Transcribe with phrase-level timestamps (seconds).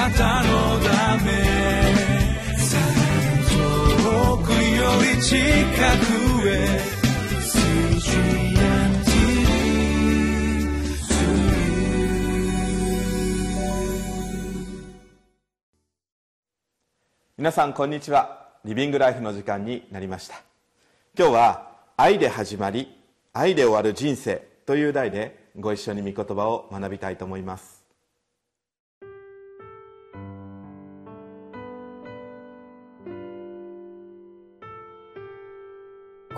[0.00, 1.30] なたのため。
[3.92, 6.80] 遠くより近くへ。
[17.36, 18.48] 皆さんこんにちは。
[18.64, 20.40] リビングライフの時間になりました。
[21.18, 22.88] 今日は愛で始まり
[23.34, 27.79] 愛で終わる人生という題でご一緒に御言葉を学びたいと思います。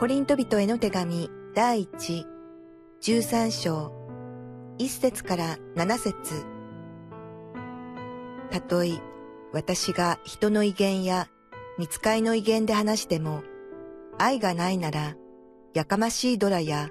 [0.03, 2.27] コリント人への手紙第一
[3.03, 3.93] 13章
[4.81, 6.45] 1節から7節
[8.51, 9.01] たとえ
[9.53, 11.29] 私が人の威厳や
[11.79, 13.45] 見つかいの威厳で話しても
[14.19, 15.15] 愛がないなら
[15.73, 16.89] やかましいドラや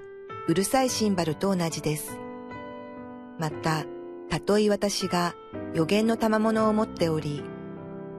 [0.48, 2.18] うるさいシンバルと同じです。
[3.38, 3.84] また、
[4.30, 5.34] たとえ私が
[5.74, 7.44] 予言の賜物を持っており、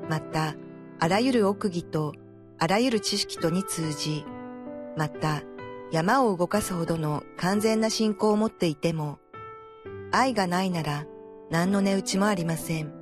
[0.08, 0.54] また、
[1.00, 2.14] あらゆる奥義と
[2.60, 4.24] あらゆる知識とに通じ、
[4.98, 5.42] また、
[5.92, 9.20] 山を動かすほどの完全な信仰を持っていても、
[10.12, 11.06] 愛がないなら
[11.50, 12.94] 何の値打ちもありません。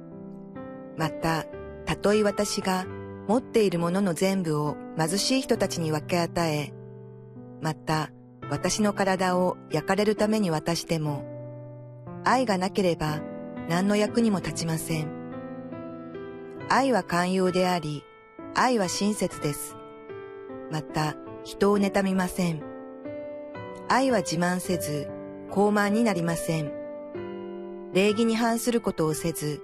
[0.98, 1.46] また、
[1.86, 2.86] たとえ私が
[3.28, 6.74] 持っているものの全部を貧しい人たちに分け与え、
[7.62, 8.12] また
[8.50, 11.24] 私の体を焼かれるために渡しても、
[12.24, 13.20] 愛がなければ
[13.70, 15.08] 何の役にも立ちません。
[16.70, 18.04] 愛は寛容であり、
[18.56, 19.76] 愛は親切です。
[20.72, 22.62] また、人を妬みません。
[23.90, 25.10] 愛は自慢せず、
[25.50, 26.72] 高慢になりません。
[27.94, 29.62] 礼儀に反することをせず、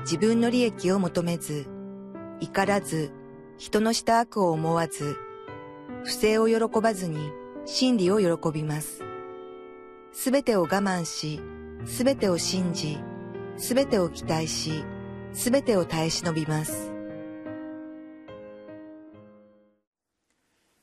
[0.00, 1.66] 自分の利益を求めず、
[2.40, 3.10] 怒らず、
[3.56, 5.16] 人のした悪を思わず、
[6.04, 7.30] 不正を喜ばずに
[7.64, 9.02] 真理を喜びます。
[10.12, 11.40] すべてを我慢し、
[11.86, 12.98] すべてを信じ、
[13.56, 14.84] すべてを期待し、
[15.32, 16.93] すべてを耐え忍びます。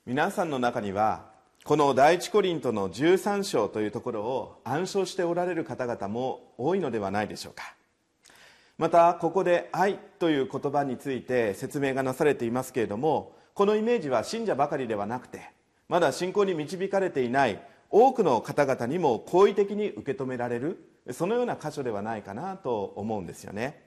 [0.07, 1.29] 皆さんの中には、
[1.63, 7.75] この第一コリントの13章というところを暗唱しておられる方々も多いのではないでしょうか。
[8.79, 15.51] またここで愛という言葉について説明がなされていますけれどもこのイメージは信者ばかりではなくて
[15.87, 17.61] まだ信仰に導かれていない
[17.91, 23.83] 多くの方々にも好意的に受け止められるそのような箇所ではないかなと思うんですよね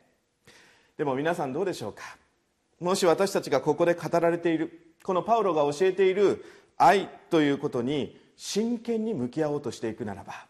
[0.96, 2.02] でも皆さんどうでしょうか
[2.78, 6.44] もし私たちがここで語られているこのパウロが教えている
[6.76, 10.46] 愛ということに真剣に向き合おうとしていくならば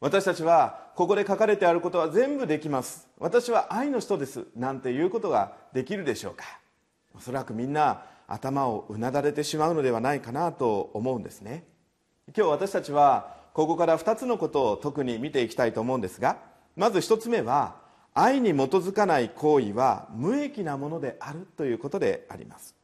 [0.00, 3.06] 私たちはここで書かれてあることは全部できます。
[3.18, 4.46] 私は愛の人です。
[4.56, 6.44] なんていうことができるでしょうか。
[7.14, 11.64] おそらくみんな頭をうなだれてしまうのではないかなと思うんですね。
[12.34, 16.38] 今日私たちはここから2つのことを特に見ていきたいと思うんですが
[16.76, 17.76] まず1つ目は
[18.14, 22.79] 愛に基づかない行為は無益なものであるということであります。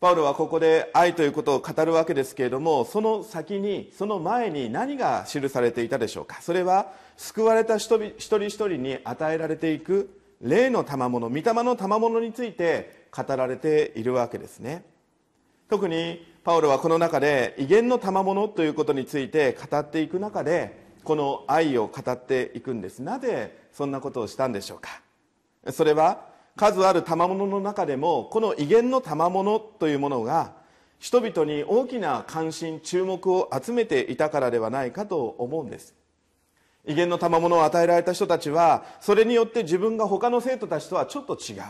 [0.00, 6.40] パウロはここで愛ということを語るわけですけれどもその先にその前に何が記されていたでしょうか？
[6.40, 10.08] それは救われた一人一人に与えられていく
[10.40, 14.84] 霊の賜物御霊の賜物について語られているわけですね。
[15.68, 23.00] 特にパウロはこの中で威厳の賜物ということについて語っていく中でこの愛を語っていくんです。
[23.00, 25.02] なぜそんなことをしたんでしょうか？
[25.70, 30.52] それは数ある賜物の中でもこの威厳の賜物というものが
[30.98, 35.94] 人々に大きな関心注目を集めていたからではないかと思うんです。
[36.86, 41.62] 威厳の賜物を与えられた人たちはそれによって自分が他の生徒たちとはちょっと違う。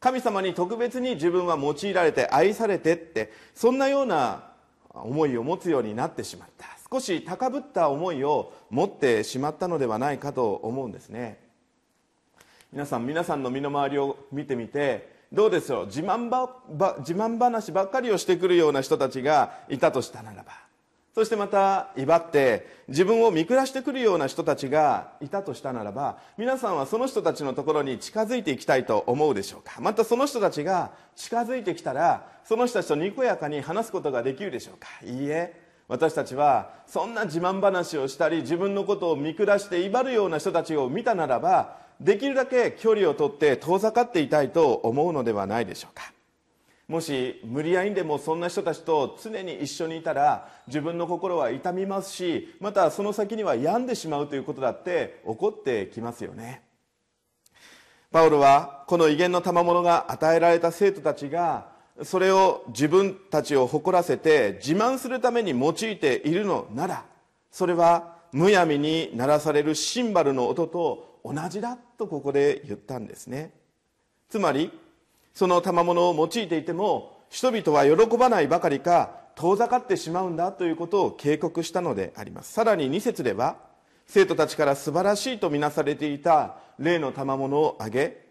[0.00, 4.50] 神様に特別に自分は用いられて愛されてってそんなような
[4.92, 6.66] 思いを持つようになってしまった。
[6.90, 11.43] 少し高ぶった思いを持ってしまったのではないかと思うんですね。
[12.74, 15.86] 皆さん皆さんの身の回りを見てみてどうでしょう？
[15.86, 16.50] 自慢ば
[16.98, 20.50] 自慢話ばっかりをしてくるような人たちがいたとしたならば。
[21.14, 29.80] そしてまた威張って自分を見下してくるような人たちがいたとしたならば皆さんはその人たちのところに近づいていきたいと思うでしょうか？
[29.80, 34.88] またその人たちが近づいてきたらその人たちとにこやかに話すことができるでしょうか？
[35.04, 35.62] いいえ。
[35.86, 46.12] 私たちはそんな自慢話をしたり自分のことを見下して威張るような人たちを見たならばできるだけ距離をとって遠ざかっていたいと思うのではないでしょうか。
[46.86, 56.62] もし無理やりでもそんな人たちと常に一緒にいたら自分の心は痛みますしまたその先には病んでしまうということだって起こってきますよね。
[58.12, 61.68] パウロはこの威厳の賜物が与えられた生徒たちが
[62.02, 67.04] それを自分たちを誇らせて自慢するために用いているのなら
[67.50, 73.52] それはむやみに鳴らされるシンバルの音と同じだとここで言ったんですね。
[74.28, 74.70] つまり
[75.32, 82.52] その賜物を用いていても人々は喜ばないばかりか遠ざかってしまうんだということを警告したのであります。
[82.52, 83.56] さらに2節では
[84.06, 88.22] 生徒たちから素晴らしいとみなされていた例の賜物をあげ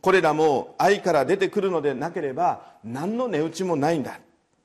[0.00, 4.18] これらも愛から出てくるのでなければ何の値打ちもないんだ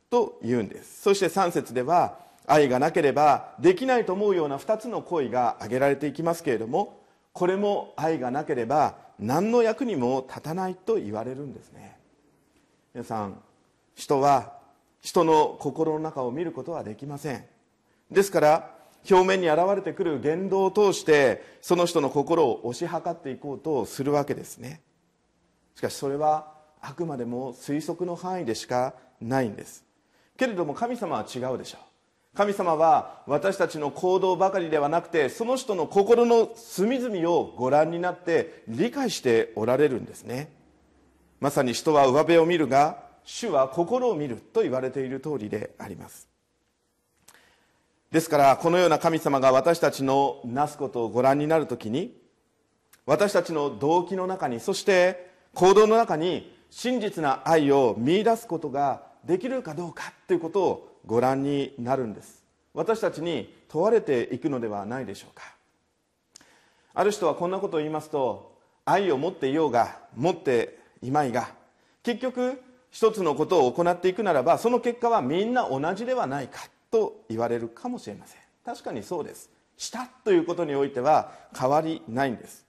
[0.09, 1.01] と言うんです。
[1.01, 2.17] そして3節では
[2.47, 7.04] 愛がなければできないと思うような2つの行為が挙げられていきますけれども
[7.35, 11.97] これも愛がなければ何の役にも立たないと言われるんですね。
[12.93, 13.37] 皆さん
[13.93, 14.53] 人は
[15.01, 17.43] 人の心の中を見ることはできません。
[18.09, 18.75] ですから
[19.11, 24.81] 表面に現れてくる言動を通してその人の心を推し量っていこうとするわけですね。
[25.75, 29.83] しかしそれはあくまでも推測の範囲でしかないんです。
[30.37, 31.94] けれども神様は違うでしょう。
[32.35, 40.51] 神様は私たちの行動ばかりではなくてその人の心の隅々をご覧になって理解しておられるんですね。
[41.39, 46.27] まさに人は上辺を見るが主は心を見ると言われている通りであります。
[48.11, 52.15] ですからこのような神様が私たちのなすことをご覧になるときに
[53.05, 62.43] 私たちの動機の中にそして行動の中に真実な愛を見いだすことができるかどうかということをご覧になるんです。
[62.73, 65.43] 私たちに問われていくのではないでしょうか。
[66.93, 71.49] ある人はこんなことを言いますと愛を持っていようが持っていまいが
[72.03, 78.41] 結局一つのことを行っていくならばその結果はみんな同じではないかと言われるかもしれません。
[78.63, 79.49] 確かにそうです。
[79.77, 82.65] したということにおいては変わりないんです。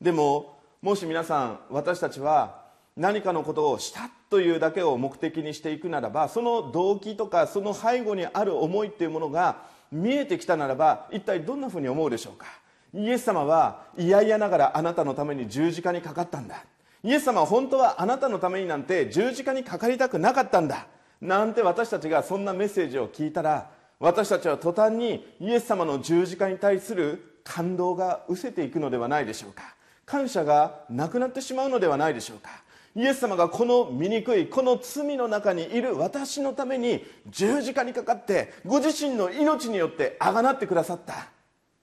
[0.00, 2.66] でももし皆さん私たちは
[2.96, 9.62] 何かのことをしたというだけを目的にしていくならばその動機とかその背後にある思いというものが
[9.92, 12.46] 見えてきたならば一体どんなふうに思うでしょうか。
[12.94, 16.64] イエス様は嫌々ながらあなたのために十字架にかかったんだ。
[17.04, 20.86] イエス様は本当はあなたのためになんて十字架にかかりたくなかったんだ。
[21.20, 23.70] なんて私たちがそんなメッセージを聞いたら
[24.00, 29.74] 私たちは途端にイエス様の十字架に対する感動が失せていくのではないでしょうか。
[30.04, 32.50] 感謝がなくなってしまうのではないでしょうか。
[32.96, 41.28] イエス様がこの醜いこの罪の中にいる私のために十字架にかかってご自身の命によってあがなってくださった。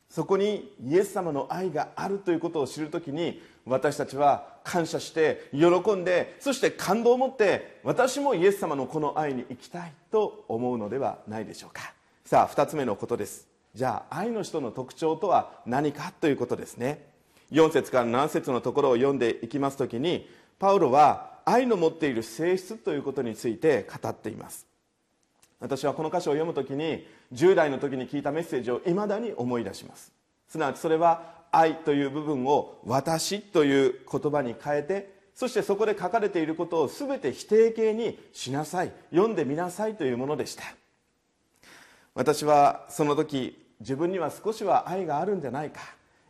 [0.10, 11.94] そこにイエス様の愛があるということを知るときに私たちは感謝して喜んでそして感動を持って私もイエス様のこの愛に生きたいと思うのではないでしょうか。
[12.26, 13.48] さあ2つ目のことです。
[13.76, 17.14] じゃあ愛の人の特徴とは何かということですね。
[17.52, 20.28] 4節から7節のところを読んでいきますときに
[20.64, 24.66] パウロは愛の持っている性質ということについて語っています。
[25.60, 30.14] 私はこの箇所を読むときに10代の時に聞いたメッセージをいまだに思い出します。
[30.48, 40.64] すなわちそれは愛という部分を私という言葉に変えてそしてそこで書かれていることを全て否定形にしなさい読んでみなさいというものでした。
[42.16, 45.82] 私はその時自分には少しは愛があるんじゃないか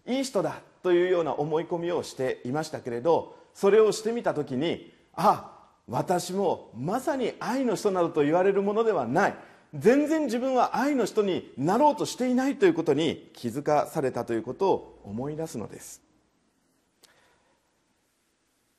[0.08, 5.52] いい人だというような思い込みをしていましたけれどそれをしてみた時にあ
[5.88, 9.36] 私もまさに愛の人などと言われるものではない。
[9.76, 16.02] 全然自分は愛の人になろうとしていないということに気づかされたということを思い出すのです。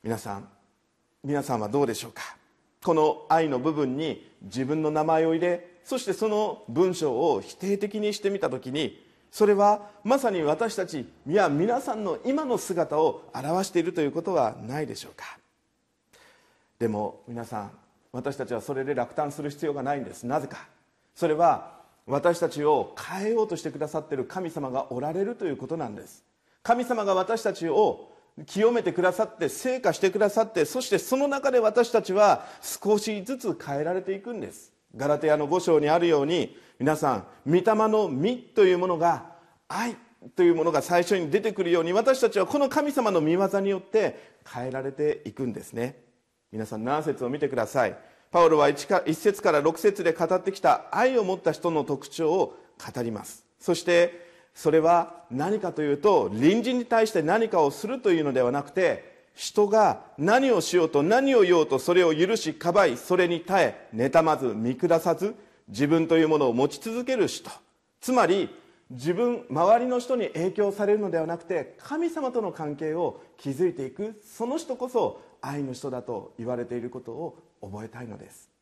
[0.02, 0.48] 皆さん
[1.24, 2.36] 皆さんはどうでしょうか？
[2.84, 9.03] この愛の部分に自分の名前を入れそしてその文章を否定的にしてみた時に
[9.34, 15.24] それはまさに私たちいや皆さんの今の姿を表しているということはないでしょうか。
[16.78, 17.70] でも皆さん
[18.12, 20.22] 私たちはそれで落胆する必要がないんです。
[20.22, 20.68] なぜか。
[21.16, 26.22] それは私たちを変えようとしてくださっている神様がおられるということなんです。
[26.62, 28.12] 神様が私たちを
[28.46, 34.73] 清めてくださって成果してくださってそしてその中で私たちは少しずつ変えられていくんです。
[34.96, 39.34] ガラテヤの5章にあるように皆さん御霊の実というものが
[39.68, 39.96] 愛
[40.36, 46.02] というものが最初に出てくるように私たちはこの神様の御業によって変えられていくんですね。
[46.50, 47.96] 皆さん何節を見てください。
[48.30, 52.56] パウロは 1, か1節から6節で語ってきた愛を持った人の特徴を
[52.94, 53.44] 語ります。
[53.58, 54.24] そして
[54.54, 65.34] それは何かというと隣人に対して何かをするというのではなくて人が何をしようと何を言おうとそれを許しかばいそれに耐え妬まず見下さず
[65.68, 67.50] 自分というものを持ち続ける人。
[68.00, 68.48] つまり
[68.90, 78.53] 自分周りの人に影響されるのではなくて神様との関係を築いていくその人こそ愛の人だと言われていることを覚えたいのです。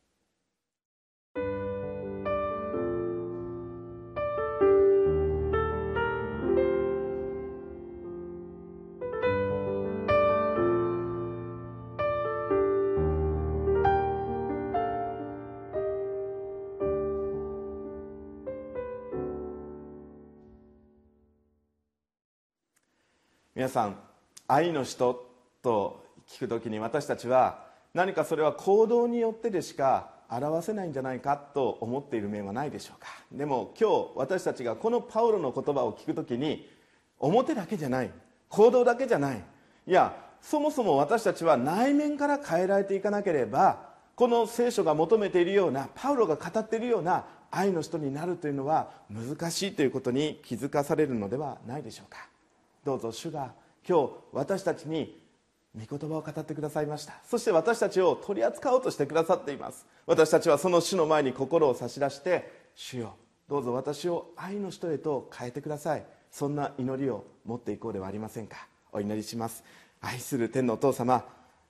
[23.63, 23.95] 皆さん
[24.45, 25.25] 愛の人
[25.61, 33.07] と聞くときに私たちは何かそれは行動によってでしか表せないんじゃないかと思っている面はないでしょうか。
[33.31, 36.69] でも今日私たちがこのパウロの言葉を聞くときに
[37.19, 38.11] 表だけじゃない
[38.49, 39.41] 行動だけじゃない。
[39.87, 52.32] いやそもそも私たちは内面から変えられていかなければこの聖書が求めているようなパウロが語っているような愛の人になるというのは難しいということに気づかされるのではないでしょうか。
[52.83, 53.53] どうぞ主が
[53.87, 55.21] 今日私たちに
[55.75, 57.13] 御言葉を語ってくださいました。
[57.27, 59.85] そして私たちを取り扱おうとしてくださっています。
[60.05, 63.15] 私たちはその主の前に心を差し出して主よ
[63.49, 66.05] どうぞ私を愛の人へと変えてください。
[66.31, 68.67] そんな祈りを持っていこうではありませんか。
[68.91, 69.63] お祈りします。
[70.01, 71.25] 愛する天のお父様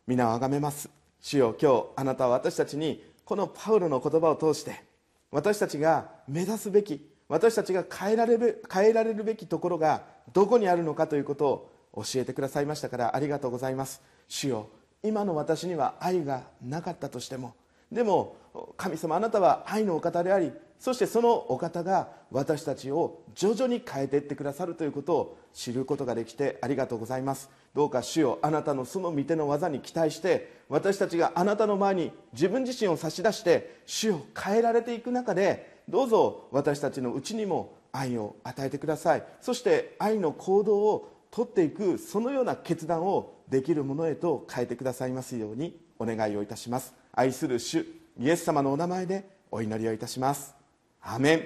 [0.06, 0.90] 皆をあがめます。
[1.22, 4.84] 主よ今日あなたは私たちにこのパウロの言葉を通して
[5.32, 14.04] 私たちが目指すべき私たちが変えられる変えられるべきところがどこにあるのかということを教えてくださいましたからありがとうございます。
[14.28, 14.70] 主よ
[15.02, 17.56] 今の私には愛がなかったとしても
[17.92, 18.36] でも
[18.78, 27.50] 神様あなたは愛のお方でありそしてそのお方が私たちを徐々に変えていってくださるということを知ることができてありがとうございます。
[27.74, 39.24] どうか主よあなたのその御手の技に期待して私たちがあなたの前に自分自身を差し出して主を変えられていく中でどうぞ私たちのうちにも愛を与えてください。
[39.42, 46.94] そして愛の行動を取っていくそのような決断をできるものへと変えてくださいますようにお願いをいたします。
[47.12, 47.86] 愛する主
[48.20, 50.56] イエス様のお名前でお祈りをいたします。
[51.02, 51.44] アメン。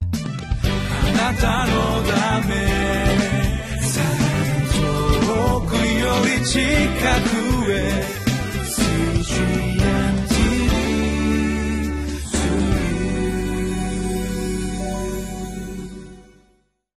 [0.00, 1.72] あなたの
[2.10, 2.52] ため
[4.72, 5.78] 遠くよ
[6.38, 6.60] り近く
[7.72, 7.74] へ。